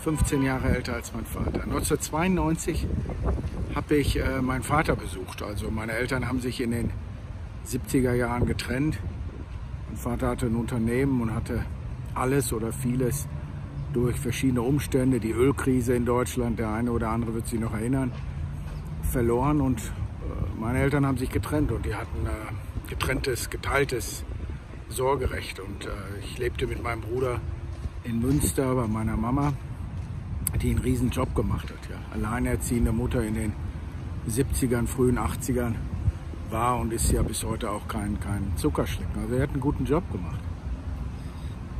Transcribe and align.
15 0.05 0.43
Jahre 0.43 0.70
älter 0.70 0.95
als 0.95 1.12
mein 1.12 1.27
Vater. 1.27 1.64
1992 1.64 2.86
habe 3.75 3.96
ich 3.96 4.18
äh, 4.18 4.41
meinen 4.41 4.62
Vater 4.62 4.96
besucht. 4.96 5.43
Also 5.43 5.70
meine 5.70 5.93
Eltern 5.93 6.29
haben 6.29 6.41
sich 6.41 6.62
in 6.62 6.70
den 6.70 6.93
70er 7.66 8.14
Jahren 8.14 8.46
getrennt. 8.46 8.98
Mein 9.89 9.96
Vater 9.96 10.29
hatte 10.29 10.46
ein 10.46 10.55
Unternehmen 10.55 11.20
und 11.20 11.34
hatte 11.34 11.65
alles 12.15 12.52
oder 12.52 12.73
vieles 12.73 13.27
durch 13.92 14.19
verschiedene 14.19 14.62
Umstände, 14.62 15.19
die 15.19 15.30
Ölkrise 15.30 15.95
in 15.95 16.05
Deutschland, 16.05 16.59
der 16.59 16.70
eine 16.70 16.92
oder 16.92 17.09
andere 17.10 17.34
wird 17.34 17.46
sich 17.46 17.59
noch 17.59 17.73
erinnern, 17.73 18.12
verloren 19.10 19.60
und 19.60 19.80
äh, 19.80 20.60
meine 20.60 20.80
Eltern 20.80 21.06
haben 21.06 21.16
sich 21.16 21.30
getrennt 21.30 21.73
und 21.73 21.87
die 21.87 21.95
hatten 21.95 22.27
äh, 22.27 22.91
getrenntes, 22.91 23.48
geteiltes 23.48 24.24
Sorgerecht 24.91 25.60
und 25.60 25.87
äh, 25.87 25.91
ich 26.23 26.38
lebte 26.38 26.66
mit 26.66 26.82
meinem 26.82 27.01
Bruder 27.01 27.41
in 28.05 28.20
Münster 28.20 28.74
bei 28.74 28.87
meiner 28.87 29.16
Mama, 29.16 29.55
die 30.62 30.70
einen 30.70 30.80
riesen 30.80 31.10
Job 31.10 31.34
gemacht 31.34 31.70
hat. 31.70 31.91
Ja. 31.91 31.96
Alleinerziehende 32.12 32.93
Mutter 32.93 33.24
in 33.24 33.34
den 33.34 33.52
70ern, 34.29 34.87
frühen 34.87 35.18
80ern 35.18 35.74
war 36.51 36.79
und 36.79 36.93
ist 36.93 37.11
ja 37.12 37.23
bis 37.23 37.45
heute 37.45 37.70
auch 37.70 37.87
kein, 37.88 38.19
kein 38.20 38.52
Zuckerschlecken. 38.57 39.23
Also 39.23 39.34
er 39.34 39.43
hat 39.43 39.51
einen 39.51 39.61
guten 39.61 39.84
Job 39.84 40.11
gemacht. 40.11 40.41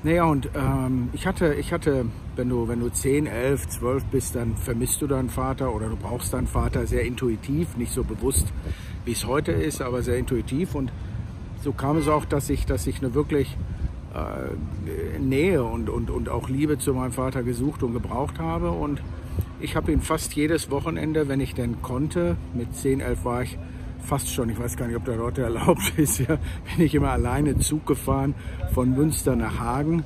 Naja, 0.05 0.25
und 0.25 0.49
ähm, 0.55 1.09
ich, 1.13 1.27
hatte, 1.27 1.55
ich 1.55 1.73
hatte, 1.73 2.07
wenn 2.37 2.49
du, 2.49 2.69
wenn 2.69 2.79
du 2.79 2.89
10, 2.89 3.27
11, 3.27 3.69
12 3.69 4.05
bist, 4.05 4.37
dann 4.37 4.57
vermisst 4.57 5.03
du 5.03 5.09
deinen 5.09 5.29
Vater 5.29 5.75
oder 5.75 5.89
du 5.89 5.97
brauchst 5.97 6.33
deinen 6.33 6.47
Vater 6.47 6.87
sehr 6.87 7.03
intuitiv, 7.03 7.77
nicht 7.77 7.93
so 7.93 8.05
bewusst, 8.05 8.47
wie 9.05 9.13
es 9.13 9.27
heute 9.27 9.51
ist, 9.51 9.83
aber 9.83 10.03
sehr 10.03 10.17
intuitiv. 10.17 10.77
Und 10.77 10.93
so 11.65 11.73
kam 11.73 11.97
es 11.97 12.07
auch, 12.07 12.25
dass 12.25 12.49
ich, 12.49 12.65
dass 12.65 12.87
ich 12.87 12.99
eine 12.99 13.15
wirklich 13.15 13.57
äh, 14.15 15.19
Nähe 15.19 15.65
und, 15.65 15.91
und, 15.91 16.11
und 16.11 16.29
auch 16.29 16.49
Liebe 16.49 16.79
zu 16.79 16.95
meinem 16.95 17.13
Vater 17.13 17.43
gesucht 17.43 17.83
und 17.83 17.93
gebraucht 17.93 18.39
habe. 18.39 18.71
Und 18.71 19.03
ich 19.59 19.75
habe 19.75 19.91
ihn 19.91 20.01
fast 20.01 20.35
jedes 20.35 20.71
Wochenende, 20.71 21.27
wenn 21.27 21.41
ich 21.41 21.55
denn 21.55 21.83
konnte, 21.83 22.37
mit 22.55 22.75
10, 22.77 23.01
11 23.01 23.25
war 23.25 23.43
ich 23.43 23.59
fast 24.03 24.33
schon, 24.33 24.49
ich 24.51 24.59
weiß 24.59 24.77
gar 24.77 24.87
nicht, 24.87 24.97
ob 24.97 25.05
der 25.05 25.17
dort 25.17 25.39
erlaubt 25.39 25.93
ist, 25.97 26.19
ja, 26.19 26.39
bin 26.77 26.87
ich 26.87 26.95
immer 26.95 27.11
alleine 27.11 27.59
Zug 27.59 27.87
gefahren 27.87 28.35
von 28.73 28.91
Münster 28.91 29.37
nach 29.37 29.59
Hagen 29.59 30.05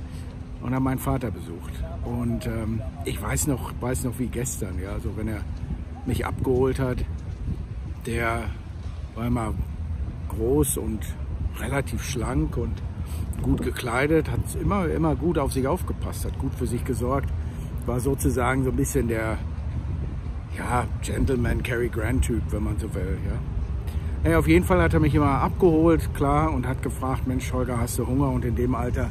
und 0.63 0.73
habe 0.73 0.85
meinen 0.85 0.99
Vater 0.99 1.31
besucht. 1.31 1.73
Und 2.05 2.47
ähm, 2.47 2.83
ich 3.05 3.21
weiß 3.21 3.47
noch, 3.49 3.73
weiß 3.81 4.05
noch 4.05 4.19
wie 4.19 4.27
gestern, 4.27 4.81
ja, 4.83 4.93
also 4.93 5.17
wenn 5.17 5.29
er 5.29 5.41
mich 6.07 6.27
abgeholt 6.27 6.79
hat, 6.79 6.99
der 8.07 8.45
war 9.15 9.27
immer 9.27 9.55
groß 10.29 10.79
und 10.79 11.01
relativ 11.61 12.03
schlank 12.03 12.57
und 12.57 12.83
gut 13.43 13.63
gekleidet, 13.63 14.31
hat 14.31 14.41
immer, 14.61 14.89
immer 14.89 15.15
gut 15.15 15.39
auf 15.39 15.53
sich 15.53 15.67
aufgepasst, 15.67 16.25
hat 16.25 16.39
gut 16.39 16.55
für 16.55 16.67
sich 16.67 16.85
gesorgt, 16.85 17.29
war 17.87 18.01
sozusagen 18.01 18.65
so 18.65 18.71
ein 18.71 18.77
bisschen 18.77 19.09
der 19.09 19.39
ja, 20.57 20.87
Gentleman 21.03 21.63
Cary 21.63 21.89
Grant 21.89 22.25
Typ, 22.25 22.43
wenn 22.51 22.65
man 22.65 22.79
so 22.79 22.93
will, 22.95 23.19
ja. 23.27 23.52
Naja, 24.25 24.39
auf 24.39 24.47
jeden 24.47 24.65
Fall 24.65 24.81
hat 24.81 24.95
er 24.95 25.01
mich 25.01 25.15
immer 25.17 25.41
abgeholt, 25.41 26.15
klar, 26.15 26.53
und 26.53 26.67
hat 26.67 26.81
gefragt, 26.81 27.27
Mensch, 27.27 27.53
Holger, 27.53 27.81
hast 27.81 27.99
du 27.99 28.07
Hunger? 28.07 28.31
Und 28.31 28.45
in 28.45 28.55
dem 28.55 28.75
Alter 28.77 29.11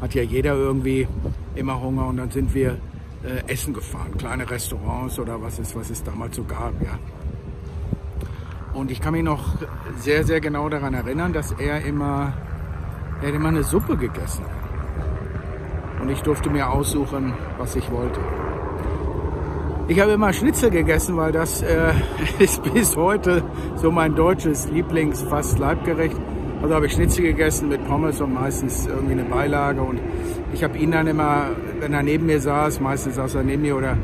hat 0.00 0.14
ja 0.14 0.22
jeder 0.22 0.54
irgendwie 0.54 1.08
immer 1.56 1.80
Hunger. 1.80 2.06
Und 2.06 2.18
dann 2.18 2.30
sind 2.30 2.54
wir 2.54 2.78
äh, 3.24 3.52
essen 3.52 3.74
gefahren, 3.74 4.16
kleine 4.16 4.48
Restaurants 4.48 5.18
oder 5.18 5.42
was 5.42 5.58
es, 5.58 5.74
was 5.74 5.90
es 5.90 6.04
damals 6.04 6.36
so 6.36 6.44
gab, 6.44 6.72
ja. 6.82 6.98
Und 8.74 8.90
ich 8.90 9.00
kann 9.00 9.12
mich 9.12 9.22
noch 9.22 9.56
sehr, 9.98 10.24
sehr 10.24 10.40
genau 10.40 10.68
daran 10.68 10.94
erinnern, 10.94 11.32
dass 11.32 11.52
er 11.52 11.84
immer, 11.84 12.32
er 13.22 13.28
hat 13.28 13.34
immer 13.34 13.48
eine 13.48 13.64
Suppe 13.64 13.96
gegessen. 13.96 14.44
Und 16.00 16.10
ich 16.10 16.20
durfte 16.22 16.50
mir 16.50 16.70
aussuchen, 16.70 17.32
was 17.58 17.74
ich 17.76 17.90
wollte. 17.90 18.20
Ich 19.86 20.00
habe 20.00 20.12
immer 20.12 20.32
Schnitzel 20.32 20.70
gegessen, 20.70 21.14
weil 21.18 21.30
das 21.30 21.60
äh, 21.60 21.92
ist 22.38 22.62
bis 22.72 22.96
heute 22.96 23.44
so 23.76 23.90
mein 23.90 24.14
deutsches 24.14 24.70
Lieblings, 24.70 25.20
fast 25.20 25.58
Leibgericht. 25.58 26.16
Also 26.62 26.74
habe 26.74 26.86
ich 26.86 26.92
Schnitzel 26.92 27.22
gegessen 27.24 27.68
mit 27.68 27.86
Pommes 27.86 28.18
und 28.22 28.32
meistens 28.32 28.86
irgendwie 28.86 29.12
eine 29.12 29.24
Beilage. 29.24 29.82
Und 29.82 30.00
ich 30.54 30.64
habe 30.64 30.78
ihn 30.78 30.90
dann 30.90 31.06
immer, 31.06 31.50
wenn 31.80 31.92
er 31.92 32.02
neben 32.02 32.24
mir 32.24 32.40
saß, 32.40 32.80
meistens 32.80 33.16
saß 33.16 33.34
er 33.34 33.42
neben 33.42 33.60
mir 33.60 33.76
oder 33.76 33.98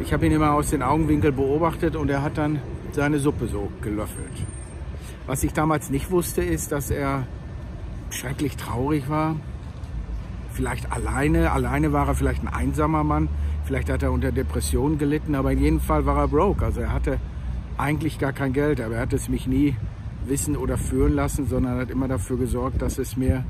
ich 0.00 0.12
habe 0.12 0.26
ihn 0.26 0.32
immer 0.32 0.54
aus 0.54 0.70
den 0.70 0.82
Augenwinkeln 0.82 1.36
beobachtet 1.36 1.94
und 1.94 2.10
er 2.10 2.22
hat 2.22 2.36
dann 2.36 2.60
seine 2.90 3.20
Suppe 3.20 3.46
so 3.46 3.70
gelöffelt. 3.82 4.44
Was 5.28 5.44
ich 5.44 5.52
damals 5.52 5.90
nicht 5.90 6.10
wusste, 6.10 6.42
ist, 6.42 6.72
dass 6.72 6.90
er 6.90 7.28
schrecklich 8.10 8.56
traurig 8.56 9.08
war. 9.08 9.36
Vielleicht 10.60 10.92
alleine, 10.92 11.52
alleine 11.52 11.90
war 11.94 12.06
er 12.06 12.14
vielleicht 12.14 12.42
ein 12.42 12.48
einsamer 12.48 13.02
Mann. 13.02 13.30
Vielleicht 13.64 13.88
hat 13.88 14.02
er 14.02 14.12
unter 14.12 14.30
Depressionen 14.30 14.98
gelitten, 14.98 15.34
aber 15.34 15.52
in 15.52 15.58
jedem 15.58 15.80
Fall 15.80 16.04
war 16.04 16.18
er 16.18 16.28
broke. 16.28 16.62
Also 16.62 16.82
er 16.82 16.92
hatte 16.92 17.18
eigentlich 17.78 18.18
gar 18.18 18.34
kein 18.34 18.52
Geld, 18.52 18.78
aber 18.78 18.96
er 18.96 19.00
hat 19.00 19.14
es 19.14 19.30
mich 19.30 19.46
nie 19.46 19.74
wissen 20.26 20.58
oder 20.58 20.76
führen 20.76 21.14
lassen, 21.14 21.48
sondern 21.48 21.78
hat 21.78 21.90
immer 21.90 22.08
dafür 22.08 22.36
gesorgt, 22.36 22.82
dass 22.82 22.98
es 22.98 23.16
mir 23.16 23.42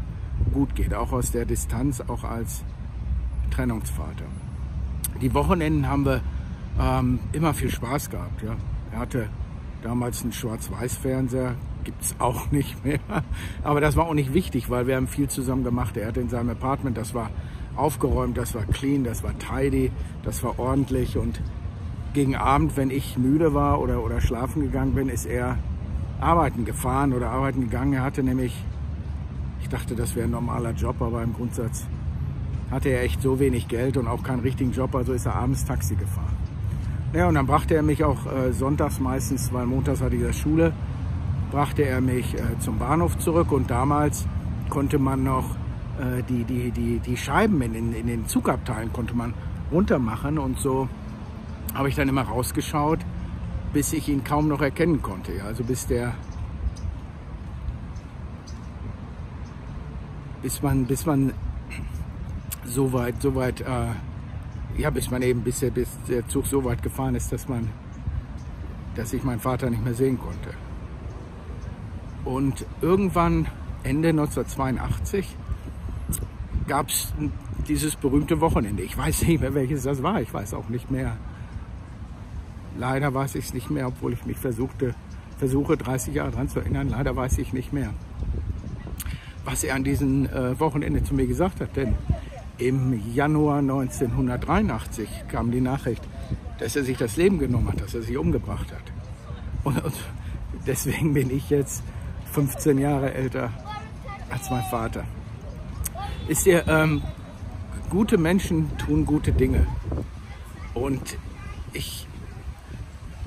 gut 0.55 0.77
geht, 0.77 0.95
auch 0.95 1.11
aus 1.11 1.33
der 1.33 1.47
Distanz, 1.47 2.01
auch 2.01 2.23
als 2.23 2.63
Trennungsvater. 3.51 4.27
Die 5.21 5.35
Wochenenden 5.35 5.89
haben 5.89 6.05
wir 6.05 6.21
ähm, 6.81 7.19
immer 7.33 7.55
viel 7.55 7.73
Spaß 7.73 8.11
gehabt. 8.11 8.41
Ja. 8.45 8.55
Er 8.93 8.99
hatte 9.01 9.29
damals 9.83 10.23
einen 10.23 10.33
Schwarz-Weiß-Fernseher, 10.33 11.57
gibt 11.85 12.03
es 12.03 12.15
auch 12.19 12.51
nicht 12.51 12.85
mehr. 12.85 13.01
Aber 13.63 13.81
das 13.81 13.97
war 13.97 14.07
auch 14.07 14.15
nicht 14.15 14.35
wichtig, 14.35 14.71
weil 14.71 14.87
wir 14.87 14.97
haben 14.97 15.09
viel 15.09 15.29
zusammen 15.29 15.65
gemacht. 15.65 15.97
Er 15.97 16.09
hatte 16.09 16.21
in 16.21 16.29
seinem 16.29 16.51
Apartment, 16.51 16.97
das 16.97 17.15
war 17.15 17.31
aufgeräumt, 17.77 18.37
das 18.37 18.55
war 18.55 18.65
clean, 18.65 19.05
das 19.05 19.23
war 19.23 19.33
tidy, 19.39 19.91
das 20.23 20.43
war 20.43 20.59
ordentlich 20.59 21.17
und 21.17 21.41
gegen 22.13 22.35
Abend, 22.35 22.77
wenn 22.77 22.91
ich 22.91 23.17
müde 23.17 23.55
war 23.55 23.81
oder, 23.81 24.03
oder 24.03 24.21
schlafen 24.21 24.63
gegangen 24.63 24.95
bin, 24.95 25.09
ist 25.09 25.27
er 25.27 25.59
arbeiten 26.21 26.65
gefahren 26.65 27.13
oder 27.13 27.31
arbeiten 27.31 27.63
gegangen. 27.63 27.93
Er 27.95 28.03
hatte 28.03 28.23
nämlich, 28.23 28.53
ich 29.63 29.69
dachte, 29.69 29.95
das 29.95 30.17
wäre 30.17 30.27
ein 30.27 30.33
normaler 30.33 30.73
Job, 30.73 31.01
aber 31.01 31.23
im 31.23 31.33
Grundsatz 31.33 31.87
hatte 32.71 32.89
er 32.89 33.03
echt 33.03 33.23
so 33.23 33.39
wenig 33.39 33.69
Geld 33.69 33.97
und 33.97 34.07
auch 34.07 34.23
keinen 34.23 34.41
richtigen 34.41 34.73
Job, 34.73 34.95
also 34.95 35.13
ist 35.13 35.27
er 35.27 35.37
abends 35.37 35.65
Taxi 35.65 35.95
gefahren. 35.95 36.37
Ja, 37.13 37.27
und 37.29 37.35
dann 37.35 37.47
brachte 37.47 37.75
er 37.75 37.83
mich 37.83 38.05
auch 38.05 38.27
äh, 38.27 38.53
sonntags 38.53 39.01
meistens, 39.01 39.53
weil 39.53 39.67
montags 39.67 40.01
hatte 40.01 40.15
ich 40.15 40.23
ja 40.23 40.33
Schule, 40.33 40.73
brachte 41.51 41.83
er 41.83 42.01
mich 42.01 42.35
äh, 42.35 42.59
zum 42.61 42.79
Bahnhof 42.79 43.19
zurück 43.19 43.53
und 43.53 43.71
damals 43.71 44.27
konnte 44.69 44.99
man 44.99 45.25
noch 45.25 45.45
äh, 45.99 46.23
die, 46.29 46.45
die, 46.45 46.71
die, 46.71 46.99
die 46.99 47.17
Scheiben 47.17 47.61
in 47.63 47.73
den, 47.73 47.93
in 47.93 48.07
den 48.07 48.27
Zugabteilen 48.27 48.93
konnte 48.93 49.15
man 49.15 49.35
runter 49.71 49.99
machen 49.99 50.39
und 50.39 50.59
so 50.59 50.89
habe 51.75 51.89
ich 51.89 51.95
dann 51.95 52.09
immer 52.09 52.23
rausgeschaut, 52.23 53.01
bis 53.73 53.93
ich 53.93 54.09
ihn 54.09 54.25
kaum 54.25 54.49
noch 54.49 54.61
erkennen 54.61 55.03
konnte. 55.03 55.33
Also 55.45 55.65
bis 55.65 55.87
der 55.87 56.15
bis 60.43 60.63
man, 60.63 60.87
bis 60.87 61.07
man 61.07 61.33
so 62.65 62.93
weit, 62.93 63.21
so 63.21 63.35
weit, 63.35 63.61
äh, 63.61 63.89
ja, 64.79 64.91
bis 64.91 65.11
man 65.11 65.23
eben, 65.23 65.43
bis 65.43 65.61
der, 65.61 65.71
bis 65.71 65.89
der 66.09 66.27
Zug 66.29 66.47
so 66.47 66.65
weit 66.65 66.83
gefahren 66.83 67.15
ist, 67.15 67.33
dass 67.33 67.49
man, 67.49 67.69
dass 68.95 69.13
ich 69.13 69.23
meinen 69.23 69.41
Vater 69.41 69.69
nicht 69.71 69.85
mehr 69.85 69.95
sehen 69.95 70.19
konnte. 70.19 70.51
Und 72.25 72.67
irgendwann 72.83 73.47
Ende 73.83 74.11
1982 74.11 75.27
gab 76.69 76.89
es 76.89 77.13
dieses 77.67 77.97
berühmte 77.97 78.41
Wochenende. 78.41 78.83
Ich 78.83 78.97
weiß 78.97 79.23
nicht 79.23 79.41
mehr, 79.41 79.55
welches 79.55 79.83
das 79.83 80.03
war. 80.03 80.21
Ich 80.21 80.33
weiß 80.33 80.55
auch 80.55 80.69
nicht 80.69 80.91
mehr. 80.91 81.17
Leider 82.79 83.13
weiß 83.13 83.35
ich 83.35 83.47
es 83.47 83.55
nicht 83.55 83.71
mehr, 83.71 83.89
obwohl 83.89 84.13
ich 84.13 84.25
mich 84.25 84.39
versuchte, 84.39 84.95
versuche 85.39 85.77
30 85.77 86.15
Jahre 86.15 86.31
daran 86.31 86.49
zu 86.49 86.61
erinnern. 86.61 86.89
Leider 86.89 87.17
weiß 87.17 87.39
ich 87.39 87.53
nicht 87.53 87.73
mehr, 87.73 87.93
was 89.45 89.65
er 89.65 89.75
an 89.75 89.85
diesem 89.85 90.27
äh, 90.27 90.59
Wochenende 90.61 91.03
zu 91.03 91.15
mir 91.15 91.27
gesagt 91.27 91.61
hat. 91.61 91.75
Denn 91.77 91.95
im 92.59 93.15
Januar 93.15 93.59
1983 93.59 95.09
kam 95.29 95.51
die 95.51 95.61
Nachricht, 95.61 96.07
dass 96.59 96.77
er 96.77 96.85
sich 96.85 96.99
das 96.99 97.17
Leben 97.17 97.39
genommen 97.39 97.69
hat, 97.69 97.81
dass 97.81 97.95
er 97.95 98.03
sich 98.03 98.17
umgebracht 98.17 98.71
hat. 98.71 98.83
Und, 99.65 99.83
und 99.83 99.95
deswegen 100.67 101.15
bin 101.15 101.35
ich 101.35 101.51
jetzt 101.51 101.83
15 102.33 102.79
Jahre 102.79 103.13
älter 103.13 103.51
als 104.31 104.51
mein 104.51 104.65
Vater 104.65 105.05
ist 106.31 106.47
dir, 106.47 106.65
ähm, 106.69 107.03
gute 107.91 108.17
Menschen 108.17 108.71
tun 108.79 109.05
gute 109.05 109.33
Dinge. 109.33 109.67
Und 110.75 111.19
ich, 111.73 112.07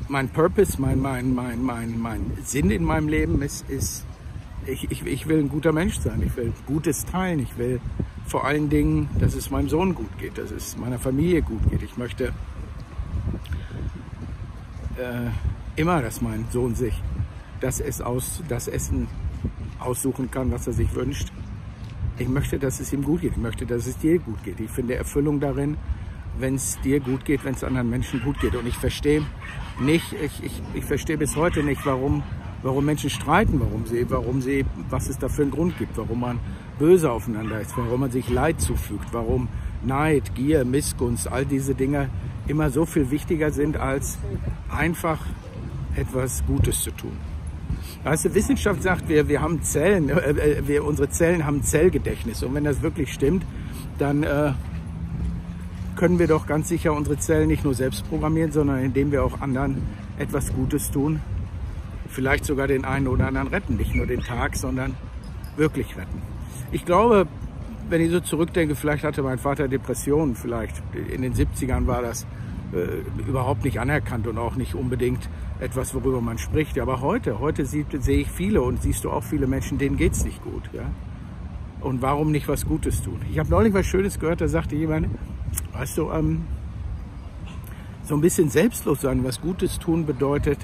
mein 0.07 0.29
Purpose, 0.29 0.79
mein, 0.79 1.01
mein, 1.01 1.35
mein, 1.35 1.61
mein, 1.61 1.99
mein 1.99 2.37
Sinn 2.45 2.71
in 2.71 2.85
meinem 2.85 3.09
Leben 3.09 3.41
ist, 3.41 3.69
ist 3.69 4.05
ich, 4.65 4.89
ich, 4.89 5.05
ich 5.05 5.27
will 5.27 5.39
ein 5.39 5.49
guter 5.49 5.73
Mensch 5.73 5.99
sein. 5.99 6.23
Ich 6.25 6.37
will 6.37 6.53
Gutes 6.65 7.03
teilen. 7.03 7.39
Ich 7.39 7.57
will 7.57 7.81
vor 8.25 8.45
allen 8.45 8.69
Dingen, 8.69 9.09
dass 9.19 9.35
es 9.35 9.51
meinem 9.51 9.67
Sohn 9.67 9.93
gut 9.93 10.17
geht, 10.17 10.37
dass 10.37 10.51
es 10.51 10.77
meiner 10.77 10.97
Familie 10.97 11.41
gut 11.41 11.69
geht. 11.69 11.83
Ich 11.83 11.97
möchte 11.97 12.27
äh, 14.97 15.29
immer, 15.75 16.01
dass 16.01 16.21
mein 16.21 16.45
Sohn 16.51 16.73
sich 16.73 16.93
das, 17.63 17.79
es 17.79 18.01
aus, 18.01 18.43
das 18.49 18.67
Essen 18.67 19.07
aussuchen 19.79 20.29
kann, 20.29 20.51
was 20.51 20.67
er 20.67 20.73
sich 20.73 20.93
wünscht. 20.93 21.31
Ich 22.17 22.27
möchte, 22.27 22.59
dass 22.59 22.79
es 22.79 22.93
ihm 22.93 23.03
gut 23.03 23.21
geht. 23.21 23.31
Ich 23.31 23.37
möchte, 23.37 23.65
dass 23.65 23.87
es 23.87 23.97
dir 23.97 24.19
gut 24.19 24.43
geht. 24.43 24.59
Ich 24.59 24.69
finde 24.69 24.95
Erfüllung 24.95 25.39
darin, 25.39 25.77
wenn 26.37 26.55
es 26.55 26.79
dir 26.81 26.99
gut 26.99 27.25
geht, 27.25 27.43
wenn 27.45 27.55
es 27.55 27.63
anderen 27.63 27.89
Menschen 27.89 28.21
gut 28.21 28.39
geht. 28.39 28.55
Und 28.55 28.67
ich 28.67 28.75
verstehe 28.75 29.23
nicht, 29.79 30.13
ich, 30.13 30.43
ich, 30.43 30.61
ich 30.73 30.85
verstehe 30.85 31.17
bis 31.17 31.35
heute 31.35 31.63
nicht, 31.63 31.85
warum, 31.85 32.21
warum 32.61 32.85
Menschen 32.85 33.09
streiten, 33.09 33.59
warum 33.59 33.85
sie, 33.85 34.09
warum 34.09 34.41
sie, 34.41 34.65
was 34.89 35.09
es 35.09 35.17
da 35.17 35.29
für 35.29 35.43
einen 35.43 35.51
Grund 35.51 35.77
gibt, 35.77 35.97
warum 35.97 36.19
man 36.19 36.39
böse 36.79 37.11
aufeinander 37.11 37.61
ist, 37.61 37.77
warum 37.77 38.01
man 38.01 38.11
sich 38.11 38.29
Leid 38.29 38.59
zufügt, 38.59 39.07
warum 39.13 39.47
Neid, 39.83 40.35
Gier, 40.35 40.65
Missgunst, 40.65 41.27
all 41.31 41.45
diese 41.45 41.75
Dinge 41.75 42.09
immer 42.47 42.69
so 42.69 42.85
viel 42.85 43.09
wichtiger 43.09 43.51
sind, 43.51 43.77
als 43.77 44.17
einfach 44.69 45.19
etwas 45.95 46.43
Gutes 46.45 46.81
zu 46.81 46.91
tun. 46.91 47.32
Weißt 48.03 48.33
Wissenschaft 48.33 48.83
sagt, 48.83 49.09
wir, 49.09 49.27
wir 49.27 49.41
haben 49.41 49.61
Zellen, 49.61 50.09
äh, 50.09 50.13
äh, 50.13 50.67
wir, 50.67 50.85
unsere 50.85 51.09
Zellen 51.09 51.45
haben 51.45 51.63
Zellgedächtnis. 51.63 52.43
Und 52.43 52.53
wenn 52.53 52.63
das 52.63 52.81
wirklich 52.81 53.13
stimmt, 53.13 53.45
dann 53.97 54.23
äh, 54.23 54.53
können 55.95 56.19
wir 56.19 56.27
doch 56.27 56.47
ganz 56.47 56.69
sicher 56.69 56.93
unsere 56.93 57.17
Zellen 57.17 57.47
nicht 57.47 57.63
nur 57.63 57.73
selbst 57.73 58.07
programmieren, 58.09 58.51
sondern 58.51 58.83
indem 58.83 59.11
wir 59.11 59.23
auch 59.23 59.41
anderen 59.41 59.81
etwas 60.17 60.53
Gutes 60.53 60.91
tun, 60.91 61.21
vielleicht 62.07 62.45
sogar 62.45 62.67
den 62.67 62.85
einen 62.85 63.07
oder 63.07 63.27
anderen 63.27 63.47
retten. 63.47 63.77
Nicht 63.77 63.95
nur 63.95 64.05
den 64.05 64.21
Tag, 64.21 64.55
sondern 64.55 64.95
wirklich 65.55 65.95
retten. 65.95 66.21
Ich 66.71 66.85
glaube, 66.85 67.27
wenn 67.89 68.01
ich 68.01 68.11
so 68.11 68.19
zurückdenke, 68.19 68.75
vielleicht 68.75 69.03
hatte 69.03 69.21
mein 69.23 69.37
Vater 69.37 69.67
Depressionen, 69.67 70.35
vielleicht 70.35 70.81
in 71.11 71.21
den 71.21 71.33
70ern 71.33 71.85
war 71.87 72.01
das 72.01 72.25
äh, 72.73 73.27
überhaupt 73.27 73.63
nicht 73.63 73.79
anerkannt 73.79 74.27
und 74.27 74.37
auch 74.37 74.55
nicht 74.55 74.75
unbedingt 74.75 75.29
etwas, 75.59 75.93
worüber 75.93 76.21
man 76.21 76.37
spricht. 76.37 76.79
Aber 76.79 77.01
heute, 77.01 77.39
heute 77.39 77.65
sehe 77.65 77.85
ich 78.01 78.29
viele 78.29 78.61
und 78.61 78.81
siehst 78.81 79.03
du 79.03 79.11
auch 79.11 79.23
viele 79.23 79.47
Menschen, 79.47 79.77
denen 79.77 79.97
geht 79.97 80.13
es 80.13 80.25
nicht 80.25 80.43
gut. 80.43 80.63
Ja? 80.73 80.83
Und 81.81 82.01
warum 82.01 82.31
nicht 82.31 82.47
was 82.47 82.65
Gutes 82.65 83.01
tun? 83.03 83.19
Ich 83.31 83.39
habe 83.39 83.49
neulich 83.49 83.73
was 83.73 83.85
Schönes 83.85 84.19
gehört, 84.19 84.41
da 84.41 84.47
sagte 84.47 84.75
jemand, 84.75 85.07
weißt 85.73 85.97
du, 85.97 86.11
ähm, 86.11 86.43
so 88.03 88.15
ein 88.15 88.21
bisschen 88.21 88.49
selbstlos 88.49 89.01
sein, 89.01 89.23
was 89.23 89.39
Gutes 89.39 89.79
tun 89.79 90.05
bedeutet, 90.05 90.59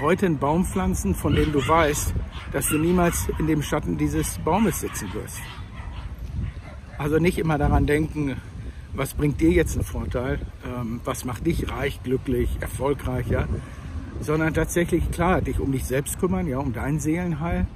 heute 0.00 0.26
einen 0.26 0.38
Baum 0.38 0.64
pflanzen, 0.64 1.14
von 1.14 1.34
dem 1.34 1.52
du 1.52 1.66
weißt, 1.66 2.14
dass 2.52 2.68
du 2.68 2.78
niemals 2.78 3.28
in 3.38 3.46
dem 3.46 3.62
Schatten 3.62 3.96
dieses 3.96 4.38
Baumes 4.38 4.80
sitzen 4.80 5.12
wirst. 5.14 5.40
Also 6.98 7.18
nicht 7.18 7.38
immer 7.38 7.58
daran 7.58 7.86
denken, 7.86 8.36
was 8.94 9.14
bringt 9.14 9.40
dir 9.40 9.50
jetzt 9.50 9.74
einen 9.74 9.84
Vorteil, 9.84 10.38
ähm, 10.64 11.00
was 11.04 11.24
macht 11.24 11.46
dich 11.46 11.70
reich, 11.70 12.02
glücklich, 12.02 12.48
erfolgreich, 12.60 13.26
ja, 13.28 13.46
sondern 14.20 14.54
tatsächlich 14.54 15.10
klar, 15.10 15.42
dich 15.42 15.58
um 15.58 15.72
dich 15.72 15.84
selbst 15.84 16.18
kümmern, 16.20 16.46
ja, 16.46 16.58
um 16.58 16.72
dein 16.72 17.00
Seelenheil, 17.00 17.66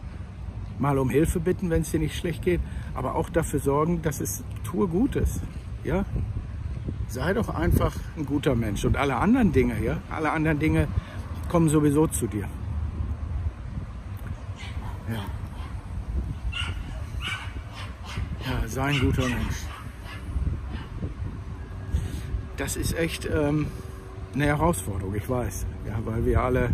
mal 0.78 0.98
um 0.98 1.10
Hilfe 1.10 1.40
bitten, 1.40 1.70
wenn 1.70 1.82
es 1.82 1.90
dir 1.90 2.00
nicht 2.00 2.16
schlecht 2.16 2.42
geht, 2.42 2.60
aber 2.94 3.16
auch 3.16 3.28
dafür 3.30 3.58
sorgen, 3.58 4.00
dass 4.02 4.20
es 4.20 4.44
tue 4.64 4.86
Gutes, 4.86 5.40
ja. 5.84 6.04
Sei 7.08 7.32
doch 7.32 7.48
einfach 7.48 7.96
ein 8.18 8.26
guter 8.26 8.54
Mensch. 8.54 8.84
Und 8.84 8.98
alle 8.98 9.16
anderen 9.16 9.50
Dinge, 9.50 9.82
ja, 9.82 9.96
alle 10.10 10.30
anderen 10.30 10.58
Dinge 10.58 10.88
kommen 11.48 11.70
sowieso 11.70 12.06
zu 12.06 12.26
dir. 12.26 12.46
Ja. 15.10 15.24
Ja, 18.46 18.68
sei 18.68 18.82
ein 18.82 19.00
guter 19.00 19.22
Mensch 19.22 19.67
das 22.58 22.76
ist 22.76 22.98
echt 22.98 23.26
ähm, 23.26 23.66
eine 24.34 24.46
Herausforderung, 24.46 25.14
ich 25.14 25.28
weiß. 25.28 25.64
Ja, 25.86 25.98
weil 26.04 26.26
wir 26.26 26.42
alle, 26.42 26.70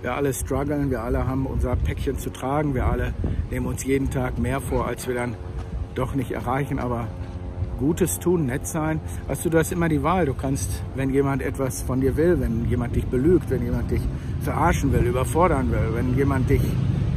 wir 0.00 0.14
alle 0.14 0.32
strugglen, 0.32 0.90
wir 0.90 1.02
alle 1.02 1.26
haben 1.26 1.46
unser 1.46 1.76
Päckchen 1.76 2.18
zu 2.18 2.30
tragen, 2.30 2.74
wir 2.74 2.86
alle 2.86 3.12
nehmen 3.50 3.66
uns 3.66 3.84
jeden 3.84 4.10
Tag 4.10 4.38
mehr 4.38 4.60
vor, 4.60 4.86
als 4.86 5.06
wir 5.06 5.14
dann 5.14 5.34
doch 5.94 6.14
nicht 6.14 6.30
erreichen. 6.30 6.78
Aber 6.78 7.08
Gutes 7.78 8.18
tun, 8.18 8.46
nett 8.46 8.66
sein, 8.66 9.00
weißt 9.26 9.44
du, 9.44 9.50
du 9.50 9.58
hast 9.58 9.72
immer 9.72 9.88
die 9.88 10.02
Wahl. 10.02 10.24
Du 10.26 10.32
kannst, 10.32 10.82
wenn 10.94 11.10
jemand 11.10 11.42
etwas 11.42 11.82
von 11.82 12.00
dir 12.00 12.16
will, 12.16 12.40
wenn 12.40 12.66
jemand 12.70 12.96
dich 12.96 13.04
belügt, 13.04 13.50
wenn 13.50 13.62
jemand 13.62 13.90
dich 13.90 14.00
verarschen 14.40 14.92
will, 14.92 15.02
überfordern 15.02 15.70
will, 15.70 15.90
wenn 15.92 16.16
jemand 16.16 16.48
dich 16.48 16.62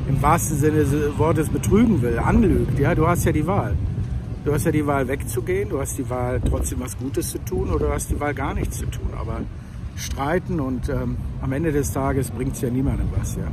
im 0.10 0.22
wahrsten 0.22 0.58
Sinne 0.58 0.80
des 0.80 1.18
Wortes 1.18 1.48
betrügen 1.50 2.02
will, 2.02 2.20
anlügt, 2.20 2.78
ja, 2.80 2.96
du 2.96 3.08
hast 3.08 3.24
ja 3.26 3.32
die 3.32 3.46
Wahl. 3.46 3.76
Du 4.46 4.54
hast 4.54 4.66
ja 4.66 4.72
die 4.72 4.88
Wahl 4.88 5.08
wegzugehen, 5.08 5.70
du 5.70 5.80
hast 5.80 5.98
die 5.98 6.10
Wahl 6.10 6.40
trotzdem 6.40 6.80
was 6.80 6.98
Gutes 6.98 7.32
zu 7.32 7.44
tun 7.44 7.70
oder 7.70 7.88
du 7.88 7.94
hast 7.94 8.10
die 8.10 8.20
Wahl 8.20 8.34
gar 8.34 8.54
nichts 8.54 8.78
zu 8.78 8.86
tun. 8.86 9.10
Aber 9.20 9.42
streiten 9.98 10.62
und 10.62 10.88
ähm, 10.88 11.18
am 11.42 11.52
Ende 11.52 11.74
des 11.74 11.92
Tages 11.92 12.32
bringt 12.32 12.54
es 12.54 12.62
ja 12.62 12.70
niemandem 12.70 13.10
was. 13.18 13.36
Ja. 13.36 13.44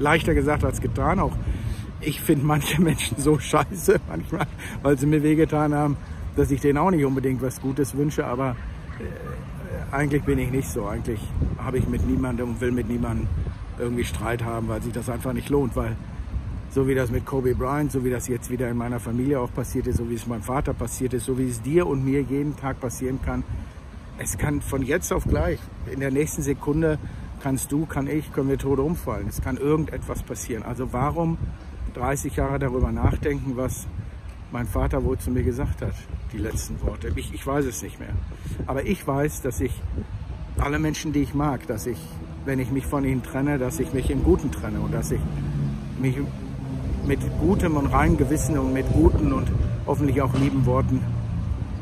Leichter 0.00 0.34
gesagt 0.34 0.64
als 0.64 0.80
getan. 0.80 1.20
Auch 1.20 1.32
ich 2.00 2.20
finde 2.20 2.44
manche 2.44 2.80
Menschen 2.82 3.18
so 3.18 3.38
scheiße 3.38 4.00
manchmal, 4.08 4.46
weil 4.82 4.98
sie 4.98 5.06
mir 5.06 5.22
wehgetan 5.22 5.72
haben, 5.72 5.96
dass 6.34 6.50
ich 6.50 6.60
denen 6.60 6.78
auch 6.78 6.90
nicht 6.90 7.04
unbedingt 7.04 7.40
was 7.40 7.60
Gutes 7.60 7.96
wünsche. 7.96 8.26
Aber 8.26 8.56
äh, 8.98 9.94
eigentlich 9.94 10.24
bin 10.24 10.38
ich 10.40 10.50
nicht 10.50 10.68
so. 10.68 10.86
Eigentlich 10.86 11.20
habe 11.58 11.78
ich 11.78 11.88
mit 11.88 12.04
niemandem 12.04 12.50
und 12.50 12.60
will 12.60 12.72
mit 12.72 12.88
niemandem 12.88 13.28
irgendwie 13.78 14.04
Streit 14.04 14.42
haben, 14.42 14.68
weil 14.68 14.82
sich 14.82 14.92
das 14.92 15.08
einfach 15.08 15.32
nicht 15.32 15.50
lohnt. 15.50 15.76
Weil 15.76 15.96
so 16.76 16.86
wie 16.86 16.94
das 16.94 17.10
mit 17.10 17.24
Kobe 17.24 17.54
Bryant, 17.54 17.90
so 17.90 18.04
wie 18.04 18.10
das 18.10 18.28
jetzt 18.28 18.50
wieder 18.50 18.68
in 18.68 18.76
meiner 18.76 19.00
Familie 19.00 19.40
auch 19.40 19.50
passiert 19.50 19.86
ist, 19.86 19.96
so 19.96 20.10
wie 20.10 20.14
es 20.14 20.26
meinem 20.26 20.42
Vater 20.42 20.74
passiert 20.74 21.14
ist, 21.14 21.24
so 21.24 21.38
wie 21.38 21.48
es 21.48 21.62
dir 21.62 21.86
und 21.86 22.04
mir 22.04 22.20
jeden 22.20 22.54
Tag 22.54 22.80
passieren 22.80 23.18
kann. 23.24 23.44
Es 24.18 24.36
kann 24.36 24.60
von 24.60 24.82
jetzt 24.82 25.10
auf 25.10 25.24
gleich, 25.24 25.58
in 25.90 26.00
der 26.00 26.10
nächsten 26.10 26.42
Sekunde 26.42 26.98
kannst 27.42 27.72
du, 27.72 27.86
kann 27.86 28.06
ich, 28.06 28.30
können 28.30 28.50
wir 28.50 28.58
tot 28.58 28.78
umfallen. 28.78 29.26
Es 29.26 29.40
kann 29.40 29.56
irgendetwas 29.56 30.22
passieren. 30.22 30.64
Also 30.64 30.92
warum 30.92 31.38
30 31.94 32.36
Jahre 32.36 32.58
darüber 32.58 32.92
nachdenken, 32.92 33.52
was 33.56 33.86
mein 34.52 34.66
Vater 34.66 35.02
wohl 35.02 35.16
zu 35.16 35.30
mir 35.30 35.44
gesagt 35.44 35.80
hat, 35.80 35.94
die 36.34 36.38
letzten 36.38 36.82
Worte. 36.82 37.10
Ich, 37.16 37.32
ich 37.32 37.46
weiß 37.46 37.64
es 37.64 37.82
nicht 37.82 37.98
mehr. 37.98 38.12
Aber 38.66 38.84
ich 38.84 39.06
weiß, 39.06 39.40
dass 39.40 39.62
ich 39.62 39.72
alle 40.58 40.78
Menschen, 40.78 41.14
die 41.14 41.22
ich 41.22 41.32
mag, 41.32 41.66
dass 41.68 41.86
ich, 41.86 41.98
wenn 42.44 42.58
ich 42.58 42.70
mich 42.70 42.84
von 42.84 43.02
ihnen 43.06 43.22
trenne, 43.22 43.56
dass 43.56 43.80
ich 43.80 43.94
mich 43.94 44.10
im 44.10 44.22
Guten 44.22 44.50
trenne 44.50 44.80
und 44.80 44.92
dass 44.92 45.10
ich 45.10 45.20
mich 45.98 46.18
mit 47.06 47.20
gutem 47.40 47.76
und 47.76 47.86
reinem 47.86 48.16
Gewissen 48.16 48.58
und 48.58 48.72
mit 48.72 48.86
guten 48.92 49.32
und 49.32 49.48
hoffentlich 49.86 50.20
auch 50.20 50.34
lieben 50.34 50.66
Worten 50.66 51.00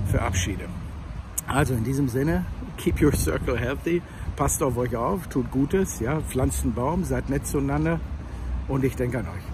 verabschiede. 0.07 0.65
Also 1.47 1.75
in 1.75 1.85
diesem 1.85 2.09
Sinne, 2.09 2.45
keep 2.77 3.01
your 3.01 3.15
circle 3.15 3.59
healthy, 3.59 4.03
passt 4.37 4.63
auf 4.63 4.77
euch 4.77 4.97
auf, 4.97 5.27
tut 5.29 5.51
Gutes, 5.51 6.01
ja, 6.01 6.21
pflanzt 6.21 6.65
einen 6.65 6.75
Baum, 6.75 7.05
seid 7.05 7.31
nett 7.31 7.47
zueinander 7.47 8.01
und 8.69 8.85
ich 8.85 8.97
denke 8.97 9.19
an 9.19 9.27
euch. 9.27 9.54